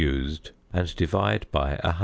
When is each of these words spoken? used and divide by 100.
used 0.01 0.49
and 0.73 0.93
divide 0.95 1.45
by 1.51 1.71
100. 1.83 1.95